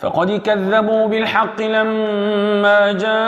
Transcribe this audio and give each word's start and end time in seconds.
فقد 0.00 0.30
كذبوا 0.30 1.08
بالحق 1.08 1.60
لما 1.60 2.92
جاءهم 2.92 3.24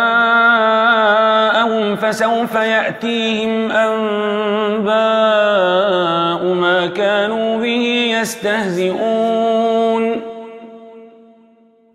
فسوف 1.96 2.54
يأتيهم 2.54 3.70
أنباء 3.70 4.92
ما 6.54 6.86
كانوا 6.86 7.58
به 7.58 8.14
يستهزئون. 8.20 10.01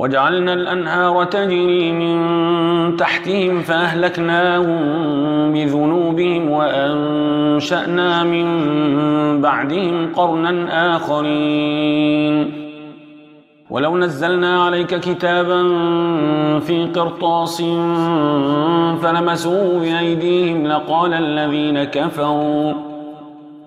وجعلنا 0.00 0.52
الأنهار 0.52 1.24
تجري 1.24 1.92
من 1.92 2.16
تحتهم 2.96 3.60
فأهلكناهم 3.60 4.80
بذنوبهم 5.52 6.50
وأنشأنا 6.50 8.24
من 8.24 8.46
بعدهم 9.40 10.14
قرنا 10.14 10.96
آخرين. 10.96 12.52
ولو 13.70 13.98
نزلنا 13.98 14.64
عليك 14.64 14.94
كتابا 14.94 15.62
في 16.60 16.86
قرطاس 16.94 17.62
فلمسوه 19.02 19.80
بأيديهم 19.80 20.66
لقال 20.66 21.14
الذين 21.14 21.84
كفروا 21.84 22.89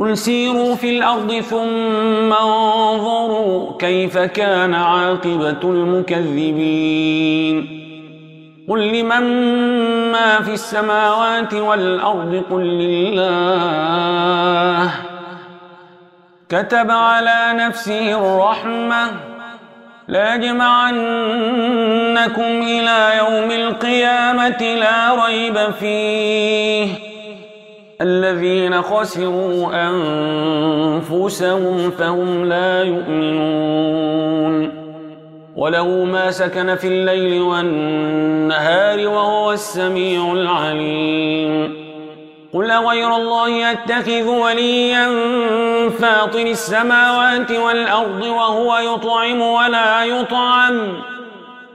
قل 0.00 0.16
سيروا 0.16 0.74
في 0.74 0.98
الأرض 0.98 1.40
ثم 1.40 2.32
انظروا 2.32 3.78
كيف 3.78 4.18
كان 4.18 4.74
عاقبة 4.74 5.60
المكذبين 5.64 7.00
قل 8.68 8.88
لمن 8.88 9.22
ما 10.12 10.40
في 10.42 10.52
السماوات 10.52 11.54
والأرض 11.54 12.42
قل 12.50 12.62
لله 12.62 13.20
كتب 16.48 16.90
على 16.90 17.52
نفسه 17.54 18.12
الرحمة 18.18 19.10
ليجمعنكم 20.08 21.00
إلى 22.62 23.18
يوم 23.18 23.50
القيامة 23.50 24.62
لا 24.74 25.24
ريب 25.26 25.70
فيه 25.80 27.09
الذين 28.00 28.82
خسروا 28.82 29.88
أنفسهم 31.08 31.90
فهم 31.90 32.44
لا 32.44 32.82
يؤمنون. 32.82 34.80
وله 35.56 36.04
ما 36.04 36.30
سكن 36.30 36.74
في 36.76 36.86
الليل 36.86 37.42
والنهار 37.42 39.08
وهو 39.08 39.52
السميع 39.52 40.32
العليم. 40.32 41.80
قل 42.54 42.72
غير 42.72 43.16
الله 43.16 43.48
يتخذ 43.48 44.28
وليا 44.28 45.08
فاطر 45.88 46.46
السماوات 46.46 47.50
والأرض 47.50 48.22
وهو 48.22 48.78
يطعم 48.78 49.40
ولا 49.40 50.04
يطعم. 50.04 50.92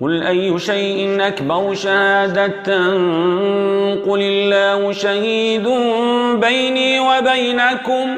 قل 0.00 0.22
أي 0.22 0.58
شيء 0.58 1.26
أكبر 1.26 1.74
شهادة 1.74 2.76
قل 4.06 4.20
الله 4.22 4.92
شهيد 4.92 5.68
بيني 6.40 7.00
وبينكم 7.00 8.16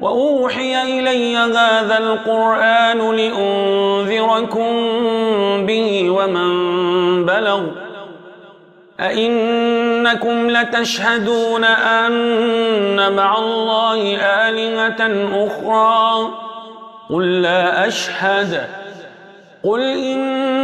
وأوحي 0.00 0.82
إلي 0.82 1.36
هذا 1.36 1.98
القرآن 1.98 3.16
لأنذركم 3.16 4.66
به 5.66 6.10
ومن 6.10 6.50
بلغ 7.26 7.60
أئنكم 9.00 10.50
لتشهدون 10.50 11.64
أن 11.64 13.12
مع 13.12 13.38
الله 13.38 14.16
آلهة 14.16 15.26
أخرى 15.46 16.30
قل 17.10 17.42
لا 17.42 17.88
أشهد 17.88 18.66
قل 19.64 19.80
إن 19.80 20.63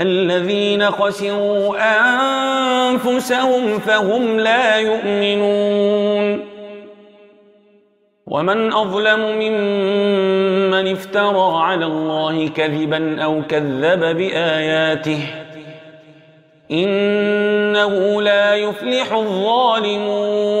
الذين 0.00 0.90
خسروا 0.90 1.76
أنفسهم 2.90 3.78
فهم 3.78 4.40
لا 4.40 4.76
يؤمنون. 4.76 6.50
ومن 8.26 8.72
أظلم 8.72 9.20
ممن 9.20 10.92
افترى 10.92 11.62
على 11.62 11.84
الله 11.84 12.48
كذبا 12.48 13.22
أو 13.22 13.42
كذب 13.48 14.16
بآياته 14.16 15.22
إنه 16.70 18.22
لا 18.22 18.54
يفلح 18.54 19.12
الظالمون. 19.12 20.60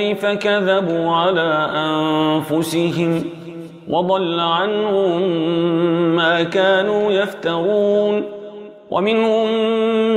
كيف 0.00 0.26
كذبوا 0.26 1.10
على 1.10 1.68
أنفسهم 1.74 3.24
وضل 3.88 4.40
عنهم 4.40 5.22
ما 6.16 6.42
كانوا 6.42 7.12
يفترون. 7.12 8.24
ومنهم 8.90 9.48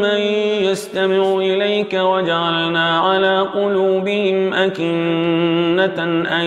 من 0.01 0.19
يستمع 0.67 1.37
إليك 1.37 1.93
وجعلنا 1.93 2.99
على 2.99 3.39
قلوبهم 3.39 4.53
أكنة 4.53 5.99
أن 6.39 6.45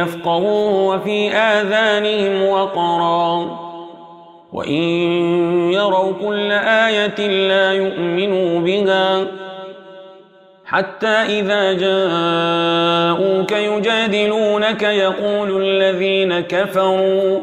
يفقهوا 0.00 0.94
وفي 0.94 1.30
آذانهم 1.30 2.48
وقرا. 2.48 3.58
وإن 4.52 4.82
يروا 5.72 6.12
كل 6.12 6.52
آية 6.52 7.48
لا 7.48 7.72
يؤمنوا 7.72 8.60
بها 8.60 9.26
حتى 10.70 11.08
إذا 11.08 11.72
جاءوك 11.72 13.52
يجادلونك 13.52 14.82
يقول 14.82 15.62
الذين 15.62 16.40
كفروا 16.40 17.40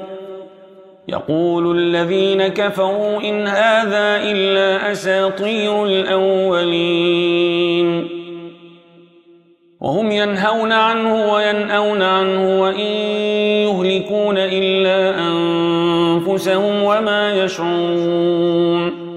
يقول 1.07 1.77
الذين 1.77 2.47
كفروا 2.47 3.21
إن 3.21 3.47
هذا 3.47 4.18
إلا 4.24 4.91
أساطير 4.91 5.85
الأولين. 5.85 7.38
وهم 9.81 10.12
ينهون 10.12 10.71
عنه 10.71 11.33
وينأون 11.33 12.01
عنه 12.01 12.62
وإن 12.62 12.91
يهلكون 13.68 14.38
إلا 14.38 15.19
أنفسهم 15.19 16.83
وما 16.83 17.44
يشعرون. 17.44 19.17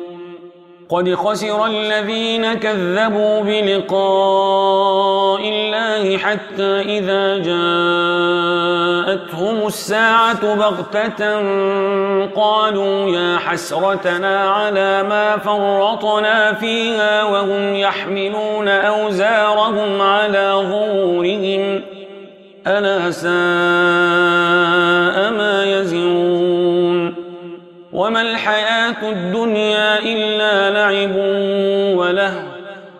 قد 0.91 1.15
خسر 1.15 1.65
الذين 1.65 2.53
كذبوا 2.53 3.41
بلقاء 3.41 5.41
الله 5.49 6.17
حتى 6.17 6.81
إذا 6.81 7.37
جاءتهم 7.37 7.57
الساعة 9.67 10.55
بغتة 10.55 11.35
قالوا 12.35 13.09
يا 13.09 13.37
حسرتنا 13.37 14.39
على 14.39 15.03
ما 15.03 15.37
فرطنا 15.37 16.53
فيها 16.53 17.23
وهم 17.23 17.75
يحملون 17.75 18.67
أوزارهم 18.67 20.01
على 20.01 20.51
ظهورهم 20.53 21.81
ألا 22.67 23.11
ساء 23.11 23.31
ما 25.31 25.63
يزرون 25.65 27.21
وما 27.93 28.21
الحياة 28.21 29.09
الدنيا 29.09 29.99
إلا 29.99 30.30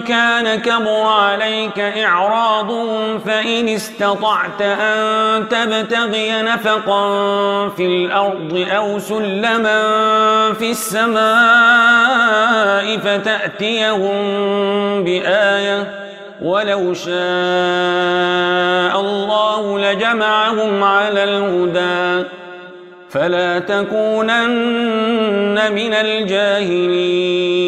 كان 0.00 0.60
كبر 0.60 1.02
عليك 1.02 1.78
إعراضهم 1.78 3.18
فإن 3.18 3.68
استطعت 3.68 4.62
أن 4.62 5.48
تبتغي 5.48 6.42
نفقا 6.42 7.68
في 7.68 7.86
الأرض 7.86 8.66
أو 8.76 8.98
سلما 8.98 9.82
في 10.52 10.70
السماء 10.70 11.18
فتأتيهم 12.98 14.14
بآية. 15.04 16.08
ولو 16.42 16.94
شاء 16.94 17.14
الله 19.00 19.78
لجمعهم 19.78 20.84
على 20.84 21.24
الهدى. 21.24 22.28
فلا 23.10 23.58
تكونن 23.58 25.72
من 25.72 25.94
الجاهلين. 25.94 27.58